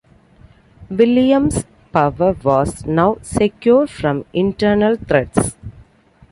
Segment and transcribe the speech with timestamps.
[0.89, 1.63] William's
[1.93, 5.55] power was now secure from internal threats.